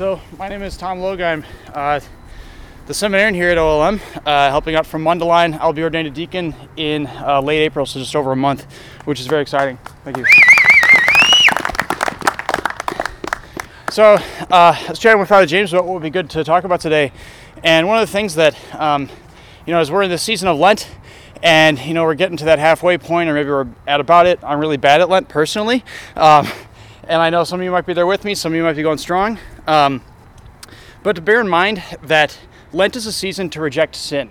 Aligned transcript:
So, 0.00 0.18
my 0.38 0.48
name 0.48 0.62
is 0.62 0.78
Tom 0.78 0.98
Logue. 1.00 1.20
I'm 1.20 1.44
uh, 1.74 2.00
the 2.86 2.94
seminarian 2.94 3.34
here 3.34 3.50
at 3.50 3.58
OLM, 3.58 4.00
uh, 4.24 4.48
helping 4.48 4.74
out 4.74 4.86
from 4.86 5.04
Mundelein. 5.04 5.58
I'll 5.60 5.74
be 5.74 5.82
ordained 5.82 6.08
a 6.08 6.10
deacon 6.10 6.54
in 6.78 7.06
uh, 7.06 7.42
late 7.42 7.60
April, 7.60 7.84
so 7.84 7.98
just 7.98 8.16
over 8.16 8.32
a 8.32 8.36
month, 8.36 8.64
which 9.04 9.20
is 9.20 9.26
very 9.26 9.42
exciting. 9.42 9.76
Thank 10.02 10.16
you. 10.16 10.24
So, 13.90 14.14
uh, 14.14 14.18
I 14.50 14.86
was 14.88 14.98
chatting 14.98 15.20
with 15.20 15.28
Father 15.28 15.44
James 15.44 15.70
about 15.70 15.84
what 15.84 15.92
would 15.92 16.02
be 16.02 16.08
good 16.08 16.30
to 16.30 16.44
talk 16.44 16.64
about 16.64 16.80
today. 16.80 17.12
And 17.62 17.86
one 17.86 18.00
of 18.00 18.08
the 18.08 18.10
things 18.10 18.36
that, 18.36 18.56
um, 18.80 19.10
you 19.66 19.74
know, 19.74 19.80
as 19.80 19.90
we're 19.90 20.04
in 20.04 20.10
the 20.10 20.16
season 20.16 20.48
of 20.48 20.58
Lent, 20.58 20.88
and, 21.42 21.78
you 21.78 21.92
know, 21.92 22.04
we're 22.04 22.14
getting 22.14 22.38
to 22.38 22.46
that 22.46 22.58
halfway 22.58 22.96
point, 22.96 23.28
or 23.28 23.34
maybe 23.34 23.50
we're 23.50 23.68
at 23.86 24.00
about 24.00 24.24
it. 24.24 24.38
I'm 24.42 24.60
really 24.60 24.78
bad 24.78 25.02
at 25.02 25.10
Lent 25.10 25.28
personally. 25.28 25.84
Um, 26.16 26.48
and 27.02 27.20
I 27.20 27.28
know 27.28 27.44
some 27.44 27.60
of 27.60 27.64
you 27.64 27.70
might 27.70 27.84
be 27.84 27.92
there 27.92 28.06
with 28.06 28.24
me, 28.24 28.34
some 28.34 28.52
of 28.52 28.56
you 28.56 28.62
might 28.62 28.76
be 28.76 28.82
going 28.82 28.96
strong. 28.96 29.38
Um, 29.70 30.02
but 31.04 31.14
to 31.14 31.22
bear 31.22 31.40
in 31.40 31.48
mind 31.48 31.84
that 32.02 32.40
Lent 32.72 32.96
is 32.96 33.06
a 33.06 33.12
season 33.12 33.48
to 33.50 33.60
reject 33.60 33.94
sin. 33.94 34.30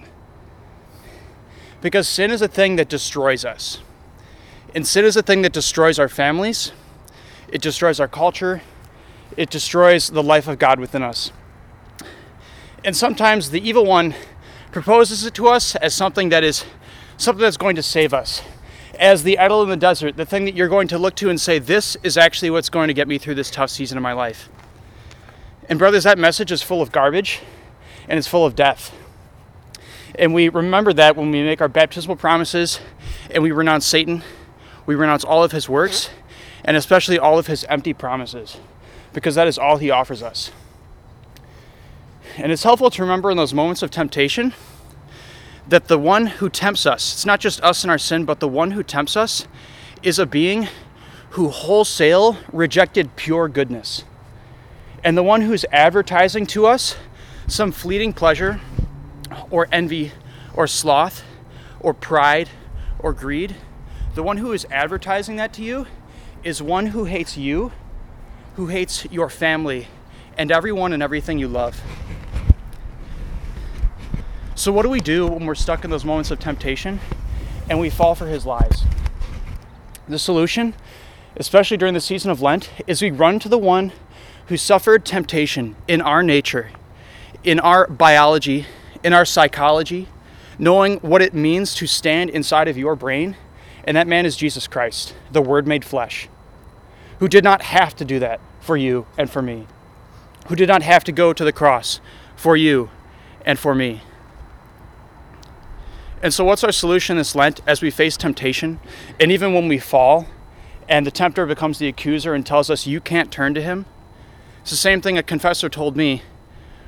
Because 1.82 2.10
sin 2.10 2.30
is 2.30 2.42
a 2.42 2.48
thing 2.50 2.76
that 2.76 2.90
destroys 2.90 3.46
us. 3.46 3.80
And 4.76 4.86
sin 4.86 5.06
is 5.06 5.16
a 5.16 5.22
thing 5.22 5.42
that 5.44 5.54
destroys 5.54 5.98
our 5.98 6.10
families, 6.10 6.74
it 7.48 7.62
destroys 7.62 8.02
our 8.02 8.08
culture, 8.10 8.62
it 9.38 9.50
destroys 9.50 10.10
the 10.10 10.22
life 10.22 10.50
of 10.50 10.60
God 10.60 10.78
within 10.78 11.04
us. 11.04 11.32
And 12.84 12.94
sometimes 12.94 13.52
the 13.52 13.66
evil 13.66 13.86
one 13.86 14.16
proposes 14.74 15.26
it 15.26 15.34
to 15.36 15.48
us 15.48 15.74
as 15.78 15.96
something 15.96 16.28
that 16.30 16.44
is 16.44 16.66
something 17.16 17.42
that's 17.42 17.56
going 17.56 17.78
to 17.78 17.84
save 17.84 18.14
us. 18.14 18.42
As 19.00 19.24
the 19.24 19.40
idol 19.40 19.64
in 19.64 19.70
the 19.70 19.78
desert, 19.78 20.18
the 20.18 20.26
thing 20.26 20.44
that 20.44 20.56
you're 20.56 20.68
going 20.68 20.90
to 20.90 20.98
look 20.98 21.16
to 21.16 21.30
and 21.30 21.40
say, 21.40 21.60
This 21.60 21.96
is 22.04 22.18
actually 22.18 22.50
what's 22.50 22.70
going 22.70 22.90
to 22.90 22.94
get 22.94 23.08
me 23.08 23.18
through 23.18 23.36
this 23.36 23.50
tough 23.50 23.70
season 23.70 23.98
of 23.98 24.04
my 24.04 24.12
life. 24.12 24.50
And, 25.70 25.80
brothers, 25.80 26.04
that 26.04 26.18
message 26.18 26.52
is 26.52 26.62
full 26.62 26.82
of 26.82 26.92
garbage 26.92 27.42
and 28.08 28.18
it's 28.18 28.28
full 28.28 28.46
of 28.46 28.56
death. 28.56 28.94
And 30.16 30.34
we 30.34 30.50
remember 30.50 30.92
that 30.94 31.16
when 31.16 31.32
we 31.32 31.44
make 31.44 31.62
our 31.62 31.68
baptismal 31.68 32.16
promises 32.16 32.80
and 33.30 33.44
we 33.44 33.52
renounce 33.52 33.86
Satan, 33.86 34.24
we 34.86 34.96
renounce 34.96 35.24
all 35.24 35.44
of 35.44 35.52
his 35.52 35.70
works 35.70 36.10
and 36.66 36.76
especially 36.76 37.20
all 37.20 37.38
of 37.38 37.48
his 37.48 37.64
empty 37.66 37.94
promises 37.94 38.58
because 39.14 39.36
that 39.36 39.48
is 39.48 39.58
all 39.58 39.78
he 39.78 39.92
offers 39.92 40.24
us. 40.24 40.52
And 42.38 42.52
it's 42.52 42.64
helpful 42.64 42.90
to 42.90 43.02
remember 43.02 43.30
in 43.30 43.38
those 43.38 43.54
moments 43.54 43.82
of 43.82 43.92
temptation 43.92 44.54
that 45.68 45.88
the 45.88 46.00
one 46.00 46.26
who 46.26 46.50
tempts 46.50 46.86
us, 46.86 47.14
it's 47.14 47.26
not 47.26 47.40
just 47.40 47.62
us 47.62 47.84
and 47.84 47.92
our 47.92 47.98
sin, 47.98 48.26
but 48.26 48.40
the 48.40 48.48
one 48.48 48.72
who 48.72 48.82
tempts 48.82 49.16
us 49.16 49.48
is 50.02 50.18
a 50.18 50.26
being 50.26 50.68
who 51.32 51.50
wholesale 51.50 52.38
rejected 52.52 53.16
pure 53.16 53.48
goodness. 53.48 54.04
And 55.04 55.18
the 55.18 55.24
one 55.24 55.42
who's 55.42 55.66
advertising 55.72 56.46
to 56.48 56.66
us 56.66 56.98
some 57.48 57.72
fleeting 57.72 58.14
pleasure 58.14 58.60
or 59.50 59.68
envy 59.72 60.12
or 60.54 60.68
sloth 60.68 61.24
or 61.80 61.94
pride 61.94 62.50
or 63.00 63.14
greed, 63.14 63.56
the 64.16 64.24
one 64.24 64.38
who 64.38 64.52
is 64.52 64.66
advertising 64.70 65.38
that 65.38 65.54
to 65.54 65.64
you 65.64 65.88
is 66.44 66.62
one 66.62 66.88
who 66.88 67.06
hates 67.06 67.38
you, 67.38 67.72
who 68.56 68.68
hates 68.68 69.06
your 69.06 69.30
family, 69.30 69.88
and 70.38 70.52
everyone 70.52 70.94
and 70.94 71.02
everything 71.02 71.40
you 71.40 71.48
love. 71.48 71.82
So, 74.56 74.74
what 74.74 74.84
do 74.84 74.90
we 74.90 75.00
do 75.00 75.26
when 75.26 75.46
we're 75.46 75.56
stuck 75.56 75.86
in 75.86 75.90
those 75.90 76.04
moments 76.04 76.32
of 76.32 76.40
temptation 76.40 77.00
and 77.70 77.80
we 77.80 77.90
fall 77.90 78.16
for 78.16 78.28
his 78.28 78.46
lies? 78.46 78.84
The 80.10 80.20
solution, 80.20 80.74
especially 81.38 81.78
during 81.78 81.94
the 81.94 82.02
season 82.02 82.30
of 82.32 82.42
Lent, 82.42 82.70
is 82.86 83.02
we 83.02 83.12
run 83.12 83.40
to 83.40 83.48
the 83.48 83.58
one 83.58 83.94
who 84.50 84.58
suffered 84.58 85.06
temptation 85.06 85.76
in 85.88 86.02
our 86.02 86.24
nature, 86.24 86.72
in 87.44 87.60
our 87.60 87.88
biology, 87.88 88.66
in 89.04 89.14
our 89.14 89.24
psychology, 89.24 90.08
knowing 90.58 90.98
what 90.98 91.22
it 91.22 91.36
means 91.36 91.76
to 91.76 91.86
stand 91.86 92.32
inside 92.32 92.68
of 92.68 92.76
your 92.76 92.96
brain. 92.96 93.38
And 93.84 93.96
that 93.96 94.08
man 94.08 94.26
is 94.26 94.36
Jesus 94.36 94.68
Christ, 94.68 95.16
the 95.32 95.42
Word 95.42 95.68
made 95.68 95.86
flesh, 95.86 96.28
who 97.20 97.28
did 97.28 97.44
not 97.44 97.62
have 97.62 97.96
to 97.98 98.06
do 98.06 98.18
that 98.20 98.42
for 98.60 98.76
you 98.76 99.06
and 99.20 99.30
for 99.30 99.42
me, 99.44 99.68
who 100.48 100.56
did 100.56 100.68
not 100.68 100.82
have 100.82 101.04
to 101.04 101.12
go 101.12 101.32
to 101.32 101.46
the 101.46 101.54
cross 101.54 102.02
for 102.36 102.58
you 102.58 102.90
and 103.46 103.60
for 103.60 103.76
me. 103.76 104.02
And 106.24 106.34
so, 106.34 106.44
what's 106.44 106.64
our 106.64 106.72
solution 106.72 107.18
this 107.18 107.36
Lent 107.36 107.62
as 107.68 107.84
we 107.84 107.92
face 107.92 108.18
temptation? 108.18 108.80
And 109.20 109.32
even 109.32 109.54
when 109.54 109.68
we 109.68 109.78
fall 109.78 110.28
and 110.90 111.06
the 111.06 111.12
tempter 111.12 111.46
becomes 111.46 111.78
the 111.78 111.88
accuser 111.88 112.34
and 112.34 112.44
tells 112.44 112.72
us, 112.72 112.88
You 112.88 113.00
can't 113.00 113.32
turn 113.32 113.54
to 113.54 113.62
him? 113.62 113.86
It's 114.62 114.72
the 114.72 114.78
same 114.78 115.02
thing 115.02 115.18
a 115.18 115.24
confessor 115.24 115.70
told 115.70 115.96
me 115.96 116.24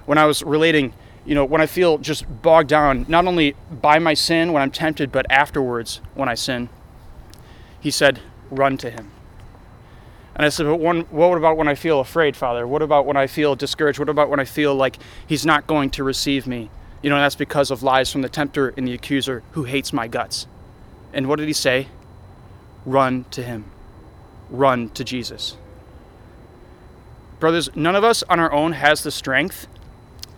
when 0.06 0.18
I 0.18 0.26
was 0.26 0.44
relating, 0.44 0.94
you 1.26 1.36
know, 1.36 1.46
when 1.46 1.62
I 1.62 1.66
feel 1.66 1.98
just 1.98 2.26
bogged 2.42 2.70
down, 2.70 3.06
not 3.08 3.26
only 3.28 3.56
by 3.70 4.00
my 4.00 4.14
sin 4.14 4.54
when 4.54 4.62
I'm 4.62 4.72
tempted, 4.72 5.12
but 5.12 5.26
afterwards 5.30 6.02
when 6.14 6.30
I 6.30 6.36
sin. 6.36 6.70
He 7.80 7.92
said, 7.92 8.20
Run 8.50 8.78
to 8.80 8.90
him. 8.90 9.12
And 10.36 10.46
I 10.46 10.50
said, 10.50 10.66
But 10.66 10.78
what 10.78 11.38
about 11.38 11.58
when 11.58 11.68
I 11.68 11.76
feel 11.76 12.00
afraid, 12.00 12.36
Father? 12.36 12.68
What 12.68 12.82
about 12.82 13.06
when 13.06 13.18
I 13.18 13.28
feel 13.28 13.56
discouraged? 13.56 14.00
What 14.00 14.10
about 14.10 14.30
when 14.30 14.40
I 14.40 14.46
feel 14.46 14.76
like 14.76 14.98
he's 15.26 15.46
not 15.46 15.68
going 15.68 15.90
to 15.92 16.04
receive 16.04 16.48
me? 16.48 16.70
You 17.02 17.10
know, 17.10 17.18
that's 17.18 17.36
because 17.36 17.72
of 17.72 17.82
lies 17.82 18.12
from 18.12 18.22
the 18.22 18.30
tempter 18.30 18.74
and 18.78 18.88
the 18.88 18.94
accuser 18.94 19.44
who 19.52 19.64
hates 19.64 19.92
my 19.92 20.08
guts. 20.08 20.48
And 21.14 21.28
what 21.28 21.40
did 21.40 21.48
he 21.48 21.54
say? 21.54 21.88
Run 22.86 23.26
to 23.32 23.42
him. 23.42 23.66
Run 24.50 24.90
to 24.90 25.04
Jesus. 25.04 25.58
Brothers, 27.42 27.76
none 27.76 27.96
of 27.96 28.04
us 28.04 28.24
on 28.30 28.40
our 28.40 28.52
own 28.52 28.74
has 28.74 29.02
the 29.02 29.10
strength 29.10 29.66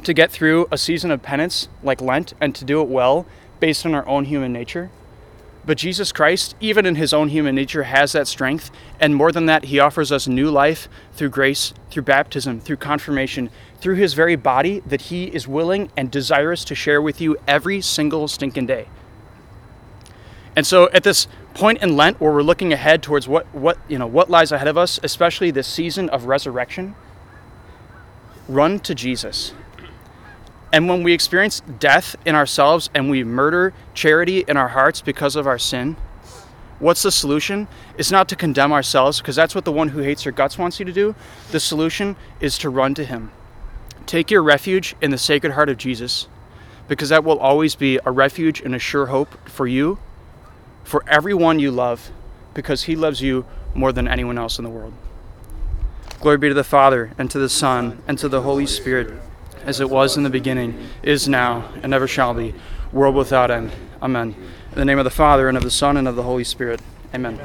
to 0.06 0.14
get 0.14 0.31
through 0.31 0.69
a 0.72 0.78
season 0.78 1.12
of 1.12 1.22
penance 1.22 1.68
like 1.84 2.00
Lent 2.00 2.34
and 2.40 2.56
to 2.56 2.64
do 2.64 2.81
it 2.81 2.88
well 2.88 3.25
based 3.59 3.86
on 3.86 3.94
our 3.94 4.08
own 4.08 4.24
human 4.24 4.53
nature. 4.53 4.90
But 5.66 5.78
Jesus 5.78 6.14
Christ, 6.14 6.56
even 6.62 6.86
in 6.86 6.96
his 6.96 7.12
own 7.12 7.28
human 7.28 7.56
nature, 7.56 7.84
has 7.84 8.14
that 8.14 8.25
strength. 8.25 8.72
And 9.02 9.16
more 9.16 9.34
than 9.34 9.47
that, 9.47 9.66
he 9.66 9.80
offers 9.80 10.14
us 10.14 10.30
new 10.30 10.50
life 10.50 10.88
through 11.12 11.30
grace, 11.30 11.74
through 11.90 12.03
baptism, 12.03 12.62
through 12.62 12.78
confirmation, 12.78 13.50
through 13.81 13.96
his 13.96 14.14
very 14.14 14.38
body 14.38 14.80
that 14.85 15.03
he 15.03 15.25
is 15.25 15.46
willing 15.46 15.91
and 15.97 16.09
desirous 16.09 16.64
to 16.64 16.74
share 16.74 17.02
with 17.02 17.20
you 17.20 17.35
every 17.46 17.81
single 17.81 18.30
stinking 18.30 18.68
day. 18.68 18.88
And 20.56 20.66
so 20.66 20.90
at 20.91 21.03
this 21.03 21.28
point 21.53 21.81
in 21.81 21.96
Lent 21.96 22.19
where 22.19 22.31
we're 22.31 22.44
looking 22.44 22.74
ahead 22.74 23.03
towards 23.03 23.28
what, 23.28 23.46
what, 23.53 23.78
you 23.88 23.97
know, 23.97 24.08
what 24.08 24.30
lies 24.30 24.52
ahead 24.52 24.68
of 24.68 24.78
us, 24.78 25.00
especially 25.03 25.52
this 25.52 25.68
season 25.68 26.09
of 26.09 26.25
resurrection, 26.25 26.96
run 28.47 28.80
to 28.80 28.96
Jesus. 28.96 29.53
And 30.72 30.90
when 30.90 31.03
we 31.03 31.14
experience 31.14 31.62
death 31.80 32.16
in 32.25 32.34
ourselves 32.34 32.90
and 32.96 33.09
we 33.09 33.24
murder 33.24 33.74
charity 33.94 34.44
in 34.47 34.58
our 34.58 34.69
hearts 34.69 35.02
because 35.02 35.36
of 35.36 35.46
our 35.46 35.59
sin, 35.59 35.96
what's 36.80 37.03
the 37.03 37.12
solution? 37.12 37.68
It's 37.97 38.12
not 38.12 38.28
to 38.30 38.35
condemn 38.35 38.74
ourselves, 38.74 39.20
because 39.20 39.35
that's 39.35 39.53
what 39.53 39.66
the 39.66 39.72
one 39.72 39.90
who 39.90 40.00
hates 40.00 40.25
your 40.25 40.31
guts 40.31 40.58
wants 40.58 40.80
you 40.80 40.85
to 40.85 40.91
do. 40.91 41.16
The 41.52 41.59
solution 41.59 42.16
is 42.40 42.58
to 42.58 42.70
run 42.70 42.96
to 42.96 43.06
Him. 43.06 43.31
Take 44.08 44.31
your 44.31 44.41
refuge 44.41 44.96
in 45.00 45.12
the 45.12 45.18
Sacred 45.18 45.53
Heart 45.53 45.70
of 45.70 45.78
Jesus, 45.78 46.28
because 46.88 47.09
that 47.09 47.24
will 47.24 47.38
always 47.38 47.75
be 47.75 48.00
a 48.03 48.12
refuge 48.12 48.59
and 48.59 48.74
a 48.74 48.80
sure 48.80 49.06
hope 49.06 49.47
for 49.47 49.68
you, 49.68 50.00
for 50.84 51.04
everyone 51.08 51.60
you 51.60 51.72
love, 51.72 52.12
because 52.54 52.84
He 52.84 52.96
loves 52.96 53.22
you 53.22 53.46
more 53.74 53.92
than 53.92 54.08
anyone 54.08 54.38
else 54.38 54.58
in 54.58 54.64
the 54.64 54.70
world. 54.70 54.94
Glory 56.20 56.38
be 56.38 56.48
to 56.50 56.54
the 56.54 56.64
Father, 56.64 57.12
and 57.18 57.30
to 57.32 57.40
the 57.40 57.50
Son, 57.50 58.02
and 58.08 58.18
to 58.20 58.30
the 58.30 58.42
Holy 58.42 58.66
Spirit 58.66 59.20
as 59.66 59.80
it 59.80 59.90
was 59.90 60.18
in 60.18 60.24
the 60.24 60.30
beginning, 60.30 60.78
is 61.02 61.28
now, 61.28 61.70
and 61.82 61.94
ever 61.94 62.08
shall 62.08 62.34
be, 62.34 62.54
world 62.92 63.16
without 63.16 63.50
end. 63.50 63.72
Amen. 64.02 64.36
In 64.72 64.78
the 64.78 64.86
name 64.86 65.00
of 65.00 65.06
the 65.06 65.12
Father, 65.12 65.48
and 65.48 65.58
of 65.58 65.64
the 65.64 65.72
Son, 65.72 65.98
and 65.98 66.08
of 66.08 66.16
the 66.16 66.24
Holy 66.24 66.44
Spirit. 66.44 66.82
Amen. 67.14 67.40